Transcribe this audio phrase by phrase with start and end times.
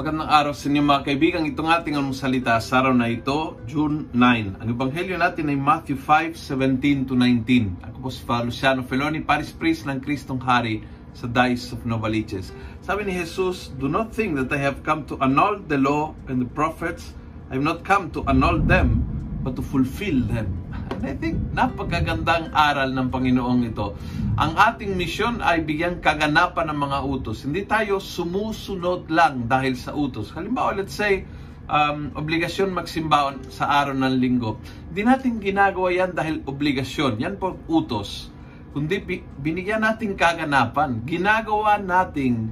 [0.00, 1.44] magandang araw sa inyo mga kaibigan.
[1.44, 4.56] Itong ating salita sa araw na ito, June 9.
[4.56, 7.84] Ang ebanghelyo natin ay Matthew 5, 17 to 19.
[7.84, 10.80] Ako po si Father Luciano Feloni, Paris Priest ng Kristong Hari
[11.12, 12.48] sa Dice of Novaliches.
[12.80, 16.40] Sabi ni Jesus, Do not think that I have come to annul the law and
[16.40, 17.12] the prophets.
[17.52, 19.04] I have not come to annul them,
[19.44, 20.48] but to fulfill them.
[20.90, 23.94] And I think napagagandang aral ng Panginoong ito.
[24.34, 27.46] Ang ating misyon ay bigyan kaganapan ng mga utos.
[27.46, 30.34] Hindi tayo sumusunod lang dahil sa utos.
[30.34, 31.22] Halimbawa, let's say,
[31.70, 34.58] um, obligasyon magsimbaon sa araw ng linggo.
[34.90, 37.22] Hindi natin ginagawa yan dahil obligasyon.
[37.22, 38.34] Yan po utos.
[38.74, 39.02] Kundi
[39.38, 41.06] binigyan natin kaganapan.
[41.06, 42.50] Ginagawa natin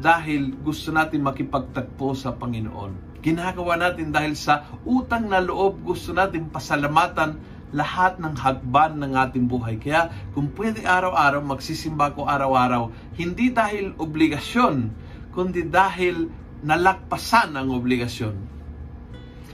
[0.00, 3.20] dahil gusto natin makipagtagpo sa Panginoon.
[3.20, 9.46] Ginagawa natin dahil sa utang na loob gusto natin pasalamatan lahat ng hagban ng ating
[9.46, 9.78] buhay.
[9.78, 14.90] Kaya kung pwede araw-araw, magsisimba ko araw-araw, hindi dahil obligasyon,
[15.30, 16.26] kundi dahil
[16.66, 18.36] nalakpasan ang obligasyon.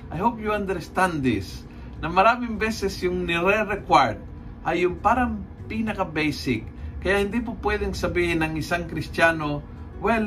[0.08, 1.66] I hope you understand this,
[2.00, 4.20] na maraming beses yung nire-required
[4.64, 6.64] ay yung parang pinaka-basic.
[7.00, 9.62] Kaya hindi po pwedeng sabihin ng isang Kristiyano,
[10.00, 10.26] well,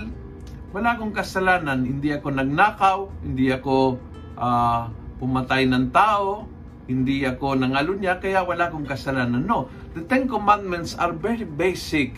[0.70, 3.98] wala akong kasalanan, hindi ako nagnakaw, hindi ako
[4.38, 6.46] uh, pumatay ng tao,
[6.90, 9.46] hindi ako nangalunya, kaya wala akong kasalanan.
[9.46, 12.18] No, the Ten Commandments are very basic.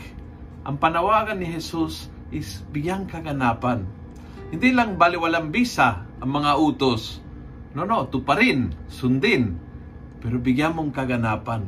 [0.64, 3.84] Ang panawagan ni Jesus is biyang kaganapan.
[4.48, 7.20] Hindi lang baliwalang bisa ang mga utos.
[7.76, 9.60] No, no, tuparin, sundin,
[10.24, 11.68] pero bigyan mong kaganapan.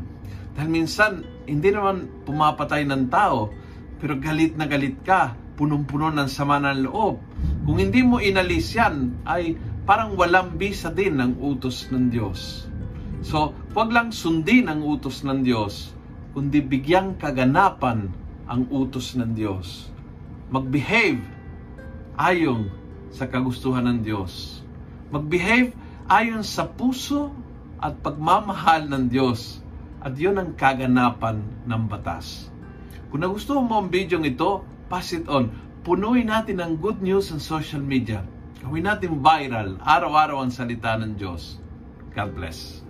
[0.56, 3.52] Dahil minsan, hindi naman pumapatay ng tao,
[4.00, 7.20] pero galit na galit ka, punong-puno ng sama ng loob.
[7.68, 12.72] Kung hindi mo inalis yan, ay parang walang bisa din ng utos ng Diyos.
[13.24, 15.96] So, wag lang sundin ang utos ng Diyos,
[16.36, 18.12] kundi bigyang kaganapan
[18.44, 19.88] ang utos ng Diyos.
[20.52, 21.24] Mag-behave
[22.20, 22.68] ayon
[23.16, 24.60] sa kagustuhan ng Diyos.
[25.08, 25.72] Mag-behave
[26.12, 27.32] ayon sa puso
[27.80, 29.64] at pagmamahal ng Diyos.
[30.04, 32.52] At yun ang kaganapan ng batas.
[33.08, 35.48] Kung nagustuhan mo ang video ito, pass it on.
[35.88, 38.20] Punuin natin ang good news sa social media.
[38.60, 41.60] Gawin natin viral, araw-araw ang salita ng Diyos.
[42.12, 42.84] God bless.